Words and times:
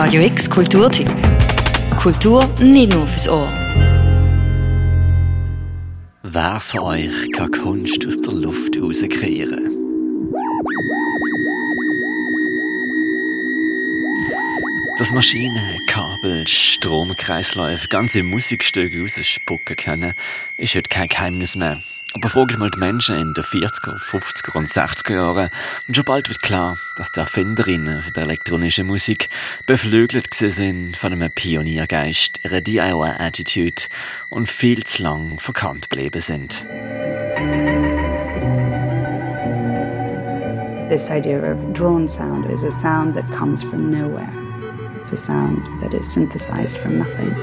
Radio 0.00 0.22
X 0.22 0.48
Kulturtipp. 0.48 1.10
Kultur 2.00 2.48
nicht 2.60 2.92
nur 2.92 3.04
fürs 3.04 3.28
Ohr. 3.28 3.48
Wer 6.22 6.60
von 6.60 6.80
euch 6.82 7.32
kann 7.32 7.50
Kunst 7.50 8.06
aus 8.06 8.20
der 8.20 8.32
Luft 8.32 8.80
rauskreieren? 8.80 9.76
Dass 15.00 15.10
Maschinen, 15.10 15.80
Kabel, 15.88 16.46
Stromkreisläufe 16.46 17.88
ganze 17.88 18.22
Musikstücke 18.22 19.02
rausspucken 19.02 19.74
können, 19.74 20.14
ist 20.58 20.76
heute 20.76 20.88
kein 20.88 21.08
Geheimnis 21.08 21.56
mehr. 21.56 21.82
Aber 22.20 22.30
frage 22.30 22.54
ich 22.54 22.58
mal 22.58 22.68
die 22.68 22.80
Menschen 22.80 23.16
in 23.16 23.32
den 23.32 23.44
40er, 23.44 23.96
50er 23.96 24.56
und 24.56 24.68
60er 24.68 25.14
Jahren 25.14 25.50
und 25.86 25.94
schon 25.94 26.04
bald 26.04 26.28
wird 26.28 26.42
klar, 26.42 26.76
dass 26.96 27.12
die 27.12 27.20
Erfinderinnen 27.20 28.02
der 28.16 28.24
elektronischen 28.24 28.88
Musik 28.88 29.28
beflügelt 29.66 30.34
sind 30.34 30.96
von 30.96 31.12
einem 31.12 31.30
Pioniergeist, 31.30 32.40
einer 32.44 32.60
DIY-Attitude 32.60 33.82
und 34.30 34.48
viel 34.48 34.82
zu 34.82 35.04
lang 35.04 35.38
verkannt 35.38 35.90
geblieben 35.90 36.20
sind. 36.20 36.66
This 40.88 41.10
idea 41.10 41.38
of 41.38 41.72
drone 41.72 42.08
sound 42.08 42.50
is 42.50 42.64
a 42.64 42.70
sound 42.72 43.14
that 43.14 43.30
comes 43.30 43.62
from 43.62 43.92
nowhere. 43.92 44.32
It's 45.00 45.12
a 45.12 45.16
sound 45.16 45.62
that 45.80 45.94
is 45.94 46.12
synthesized 46.12 46.78
from 46.78 46.98
nothing. 46.98 47.36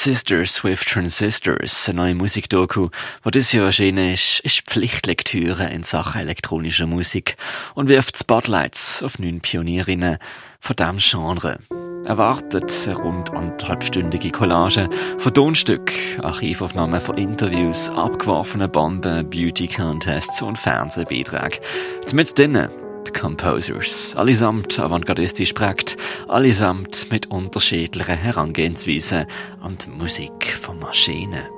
Sisters 0.00 0.62
with 0.62 0.82
Transistors, 0.82 1.88
eine 1.88 1.96
neue 1.96 2.14
Musikdoku, 2.14 2.88
wo 3.24 3.30
dieses 3.30 3.50
Jahr 3.50 3.66
erschienen 3.66 4.14
ist, 4.14 4.38
ist 4.44 4.60
Pflichtlektüre 4.60 5.68
in 5.70 5.82
Sachen 5.82 6.20
elektronischer 6.20 6.86
Musik 6.86 7.36
und 7.74 7.88
wirft 7.88 8.16
Spotlights 8.16 9.02
auf 9.02 9.18
neun 9.18 9.40
Pionierinnen 9.40 10.18
von 10.60 10.76
diesem 10.76 10.98
Genre. 10.98 11.58
Erwartet 12.04 12.72
eine 12.86 12.94
rund 12.94 13.30
anderthalbstündige 13.30 14.30
Collage 14.30 14.88
von 15.18 15.34
Tonstück, 15.34 15.92
Archivaufnahmen 16.22 17.00
von 17.00 17.18
Interviews, 17.18 17.90
abgeworfene 17.90 18.68
Bomben, 18.68 19.28
Beauty 19.28 19.66
Contests 19.66 20.40
und 20.42 20.56
Fernsehbeiträgen. 20.56 21.58
Zumindest 22.06 22.38
drinnen 22.38 22.70
Composers, 23.18 24.14
allesamt 24.14 24.78
avantgardistisch 24.78 25.52
prägt, 25.52 25.96
allesamt 26.28 27.10
mit 27.10 27.26
unterschiedlichen 27.26 28.16
Herangehensweisen 28.16 29.26
an 29.60 29.76
die 29.78 29.90
Musik 29.90 30.56
von 30.60 30.78
Maschinen. 30.78 31.57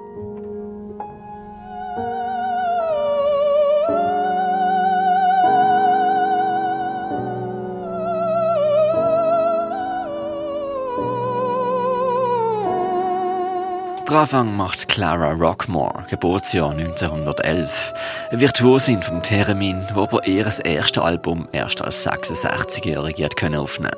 Anfang 14.08 14.56
macht 14.56 14.88
Clara 14.88 15.32
Rockmore, 15.32 16.04
Geburtsjahr 16.08 16.70
1911. 16.70 17.94
Eine 18.30 18.40
Virtuosin 18.40 19.02
vom 19.02 19.22
Theremin, 19.22 19.86
die 19.88 19.94
aber 19.94 20.26
ihr 20.26 20.46
erstes 20.64 21.02
Album 21.02 21.48
erst 21.52 21.80
als 21.80 22.06
66-Jährige 22.06 23.28
aufnehmen 23.58 23.96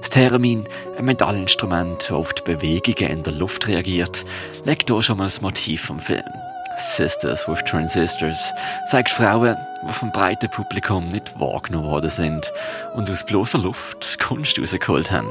Das 0.00 0.10
Theremin, 0.10 0.68
ein 0.96 1.04
Metallinstrument, 1.04 2.04
das 2.04 2.12
auf 2.12 2.32
die 2.34 2.42
Bewegungen 2.42 3.10
in 3.10 3.22
der 3.22 3.32
Luft 3.32 3.66
reagiert, 3.66 4.24
legt 4.64 4.88
hier 4.88 5.02
schon 5.02 5.18
mal 5.18 5.24
das 5.24 5.40
Motiv 5.40 5.86
vom 5.86 5.98
Film. 5.98 6.22
Sisters 6.78 7.46
with 7.48 7.62
Transistors 7.64 8.52
zeigt 8.90 9.10
Frauen, 9.10 9.56
die 9.88 9.92
vom 9.92 10.10
breiten 10.12 10.50
Publikum 10.50 11.08
nicht 11.08 11.38
wahrgenommen 11.38 11.88
worden 11.88 12.10
sind 12.10 12.52
und 12.94 13.10
aus 13.10 13.24
bloßer 13.24 13.58
Luft 13.58 14.18
Kunst 14.20 14.58
rausgeholt 14.58 15.10
haben. 15.10 15.30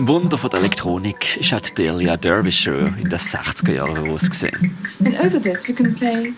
Ein 0.00 0.08
Wunder 0.08 0.38
von 0.38 0.48
der 0.48 0.60
Elektronik 0.60 1.36
ist 1.36 1.52
auch 1.52 1.60
Delia 1.60 2.16
Derbyshire 2.16 2.90
in 2.96 3.10
den 3.10 3.18
60er 3.18 3.70
Jahren 3.70 4.10
ausgesehen. 4.10 4.74
And 5.04 5.20
over 5.20 5.38
this 5.42 5.68
we 5.68 5.74
can 5.74 5.94
play 5.94 6.32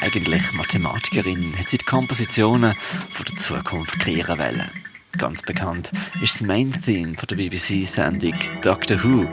Eigentlich 0.00 0.42
Mathematikerin 0.52 1.56
hat 1.56 1.68
sie 1.68 1.78
die 1.78 1.84
Kompositionen 1.84 2.74
von 3.10 3.24
der 3.24 3.36
Zukunft 3.36 4.00
kreieren 4.00 4.36
wollen. 4.40 4.68
Ganz 5.16 5.42
bekannt 5.42 5.92
ist 6.20 6.34
das 6.34 6.42
Main 6.42 6.72
Theme 6.84 7.14
von 7.14 7.28
der 7.28 7.36
BBC-Sendung 7.36 8.34
Doctor 8.62 9.04
Who, 9.04 9.28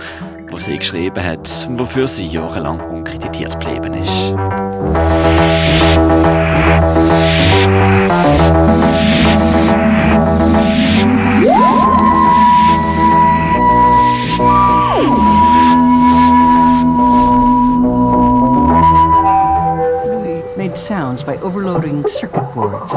wo 0.52 0.60
sie 0.60 0.78
geschrieben 0.78 1.24
hat 1.24 1.50
und 1.68 1.80
wofür 1.80 2.08
sie 2.08 2.28
jahrelang 2.28 2.80
unkreditiert 2.82 3.60
geblieben 3.60 3.96
ist. 3.96 5.47
By 21.24 21.38
overloading 21.38 22.06
circuit 22.08 22.54
boards, 22.54 22.94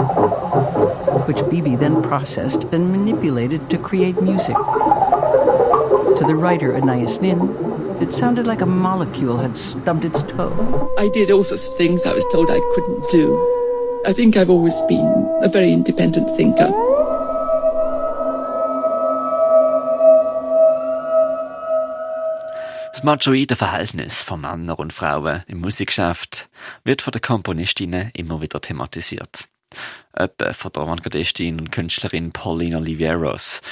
which 1.26 1.48
Bibi 1.50 1.76
then 1.76 2.02
processed 2.02 2.64
and 2.72 2.92
manipulated 2.92 3.70
to 3.70 3.78
create 3.78 4.20
music. 4.20 4.56
To 4.56 6.24
the 6.26 6.34
writer 6.34 6.76
Anais 6.76 7.18
Nin, 7.20 7.40
it 8.00 8.12
sounded 8.12 8.46
like 8.46 8.60
a 8.60 8.66
molecule 8.66 9.36
had 9.36 9.56
stubbed 9.56 10.04
its 10.04 10.22
toe. 10.22 10.92
I 10.98 11.08
did 11.08 11.30
all 11.30 11.44
sorts 11.44 11.68
of 11.68 11.76
things 11.76 12.06
I 12.06 12.12
was 12.12 12.24
told 12.32 12.50
I 12.50 12.60
couldn't 12.74 13.08
do. 13.08 14.02
I 14.06 14.12
think 14.12 14.36
I've 14.36 14.50
always 14.50 14.80
been 14.82 15.38
a 15.42 15.48
very 15.48 15.72
independent 15.72 16.36
thinker. 16.36 16.70
Das 23.00 23.04
machoide 23.06 23.56
Verhältnis 23.56 24.20
von 24.20 24.42
Männern 24.42 24.76
und 24.76 24.92
Frauen 24.92 25.42
im 25.46 25.62
Musikgeschäft 25.62 26.50
wird 26.84 27.00
von 27.00 27.12
den 27.12 27.22
Komponistinnen 27.22 28.10
immer 28.12 28.42
wieder 28.42 28.60
thematisiert. 28.60 29.48
Etwa 30.12 30.52
von 30.52 30.70
der 30.72 30.82
Avantgardistin 30.82 31.58
und 31.58 31.72
Künstlerin 31.72 32.30
Pauline 32.30 32.76
Oliveros 32.76 33.62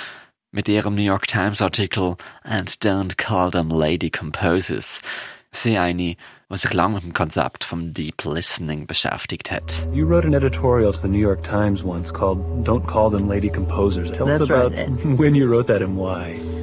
mit 0.51 0.67
ihrem 0.67 0.95
New 0.95 1.03
York 1.03 1.27
Times 1.27 1.61
Artikel 1.61 2.17
And 2.43 2.71
Don't 2.83 3.19
Call 3.19 3.51
Them 3.51 3.69
Lady 3.69 4.09
Composers. 4.09 5.03
Sie 5.51 5.77
eine, 5.77 6.17
die 6.51 6.57
sich 6.57 6.73
lange 6.73 6.95
mit 6.95 7.05
dem 7.05 7.13
Konzept 7.13 7.65
vom 7.65 7.93
Deep 7.93 8.25
Listening 8.25 8.87
beschäftigt 8.87 9.51
hat. 9.51 9.87
You 9.93 10.07
wrote 10.09 10.27
an 10.27 10.33
editorial 10.33 10.91
to 10.93 11.03
the 11.03 11.09
New 11.09 11.21
York 11.21 11.45
Times 11.45 11.85
once 11.85 12.11
called 12.15 12.39
Don't 12.67 12.87
Call 12.87 13.11
Them 13.11 13.29
Lady 13.29 13.51
Composers. 13.51 14.11
Tell 14.13 14.27
us 14.27 14.39
That's 14.39 14.51
about 14.51 14.73
right. 14.75 15.19
when 15.19 15.35
you 15.35 15.51
wrote 15.51 15.67
that 15.67 15.83
and 15.83 15.99
why. 15.99 16.58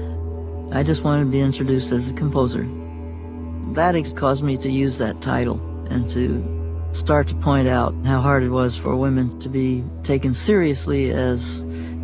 I 0.76 0.84
just 0.84 1.06
wanted 1.06 1.24
to 1.24 1.32
be 1.32 1.40
introduced 1.40 1.94
as 1.94 2.06
a 2.10 2.14
composer. 2.14 2.68
That 3.76 3.96
caused 4.20 4.44
me 4.44 4.58
to 4.58 4.70
use 4.70 4.98
that 5.00 5.22
title 5.22 5.58
and 5.90 6.10
to 6.10 6.44
start 7.00 7.30
to 7.30 7.36
point 7.36 7.70
out 7.70 7.94
how 8.04 8.20
hard 8.20 8.44
it 8.44 8.50
was 8.50 8.78
for 8.84 8.98
women 8.98 9.40
to 9.40 9.48
be 9.48 9.86
taken 10.04 10.34
seriously 10.34 11.12
as 11.12 11.40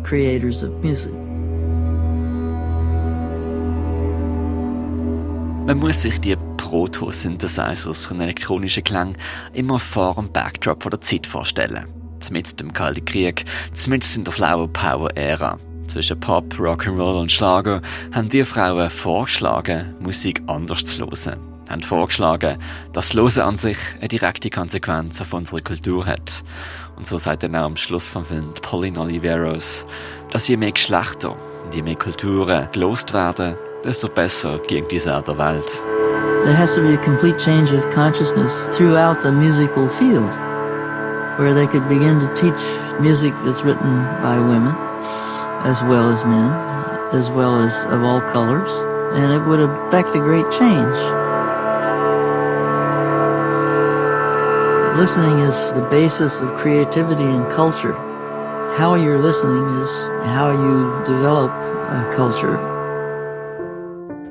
creators 0.08 0.62
of 0.62 0.70
music. 0.82 1.12
Man 5.66 5.78
muss 5.78 6.00
sich 6.00 6.18
die 6.22 6.36
Proto-Synthesizers 6.56 8.06
von 8.06 8.22
elektronischen 8.22 8.84
Klang 8.84 9.18
immer 9.52 9.80
vor 9.80 10.14
dem 10.14 10.32
Backdrop 10.32 10.88
der 10.88 11.02
Zeit 11.02 11.26
vorstellen. 11.26 11.84
Zumindest 12.20 12.58
im 12.62 12.72
Kalten 12.72 13.04
Krieg, 13.04 13.44
zumindest 13.74 14.16
in 14.16 14.24
der 14.24 14.32
Flower 14.32 14.66
Power 14.66 15.14
Ära. 15.14 15.58
Zwischen 15.92 16.18
Pop, 16.20 16.54
Rock'n'Roll 16.54 17.20
und 17.20 17.30
Schlager 17.30 17.82
haben 18.12 18.30
die 18.30 18.44
Frauen 18.44 18.88
vorgeschlagen, 18.88 19.94
Musik 20.00 20.40
anders 20.46 20.86
zu 20.86 21.02
hören. 21.02 21.38
Haben 21.68 21.82
vorgeschlagen, 21.82 22.56
dass 22.94 23.10
das 23.10 23.14
Hören 23.14 23.46
an 23.46 23.56
sich 23.58 23.76
eine 23.98 24.08
direkte 24.08 24.48
Konsequenz 24.48 25.20
auf 25.20 25.34
unsere 25.34 25.60
Kultur 25.60 26.06
hat. 26.06 26.42
Und 26.96 27.06
so 27.06 27.18
sagt 27.18 27.42
dann 27.42 27.54
auch 27.54 27.64
am 27.64 27.76
Schluss 27.76 28.08
vom 28.08 28.24
Film 28.24 28.54
Pauline 28.62 28.98
Oliveros, 28.98 29.84
dass 30.30 30.48
je 30.48 30.56
mehr 30.56 30.72
Geschlechter 30.72 31.36
und 31.62 31.74
je 31.74 31.82
mehr 31.82 31.96
Kulturen 31.96 32.68
gelost 32.72 33.12
werden, 33.12 33.54
desto 33.84 34.08
besser 34.08 34.60
gegen 34.68 34.88
die 34.88 34.98
der 34.98 35.36
Welt. 35.36 35.82
There 36.44 36.56
has 36.56 36.74
to 36.74 36.80
be 36.80 36.94
a 36.94 37.04
complete 37.04 37.36
change 37.44 37.70
of 37.70 37.84
consciousness 37.94 38.50
throughout 38.78 39.22
the 39.22 39.30
musical 39.30 39.90
field, 39.98 40.30
where 41.38 41.52
they 41.52 41.66
could 41.66 41.86
begin 41.90 42.18
to 42.18 42.28
teach 42.40 42.62
music 42.98 43.34
that's 43.44 43.62
written 43.62 44.06
by 44.22 44.38
women, 44.38 44.74
as 45.62 45.78
well 45.86 46.10
as 46.10 46.18
men, 46.26 46.50
as 47.14 47.28
well 47.36 47.60
as 47.60 47.70
of 47.92 48.02
all 48.02 48.20
colors, 48.32 48.70
and 49.14 49.30
it 49.30 49.42
would 49.46 49.60
affect 49.60 50.10
a 50.16 50.22
great 50.22 50.48
change. 50.58 50.96
Listening 54.96 55.44
is 55.44 55.56
the 55.76 55.86
basis 55.90 56.32
of 56.40 56.58
creativity 56.60 57.24
and 57.24 57.46
culture. 57.54 57.94
How 58.76 58.94
you're 58.94 59.20
listening 59.20 59.82
is 59.84 59.90
how 60.32 60.50
you 60.50 60.88
develop 61.04 61.50
a 61.50 62.16
culture. 62.16 62.71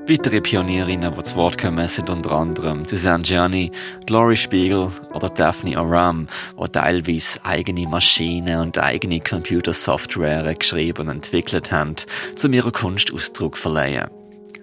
Weitere 0.07 0.41
Pionierinnen, 0.41 1.13
die 1.15 1.23
zu 1.23 1.35
Wort 1.35 1.59
kommen, 1.59 1.87
sind 1.87 2.09
unter 2.09 2.31
anderem 2.31 2.85
Suzanne 2.85 3.23
Gianni, 3.23 3.71
Glory 4.07 4.35
Spiegel 4.35 4.91
oder 5.13 5.29
Daphne 5.29 5.77
Aram, 5.77 6.27
die 6.59 6.69
teilweise 6.69 7.39
eigene 7.45 7.87
Maschinen 7.87 8.59
und 8.59 8.77
eigene 8.79 9.19
Computersoftware 9.19 10.55
geschrieben 10.55 11.07
und 11.07 11.15
entwickelt 11.17 11.71
haben, 11.71 11.95
um 12.43 12.53
ihrer 12.53 12.71
Kunst 12.71 13.13
Ausdruck 13.13 13.55
zu 13.55 13.61
verleihen. 13.61 14.09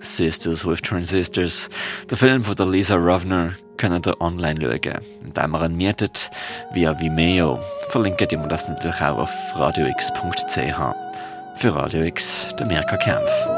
Sisters 0.00 0.66
with 0.66 0.82
Transistors, 0.82 1.70
der 2.10 2.18
Film 2.18 2.42
von 2.42 2.56
der 2.56 2.66
Lisa 2.66 2.96
Rovner, 2.96 3.52
könnt 3.76 4.06
ihr 4.06 4.20
online 4.20 4.60
schauen, 4.60 5.00
indem 5.24 5.54
ihr 5.54 5.64
ihn 5.66 5.76
mietet 5.76 6.30
via 6.74 7.00
Vimeo. 7.00 7.60
Verlinkt 7.90 8.32
ihr 8.32 8.38
mir 8.38 8.48
das 8.48 8.68
natürlich 8.68 9.00
auch 9.00 9.18
auf 9.18 9.30
radiox.ch. 9.54 10.78
Für 11.56 11.74
Radio 11.74 12.02
X, 12.02 12.48
der 12.58 12.66
Mirka 12.66 12.96
Kempf. 12.96 13.57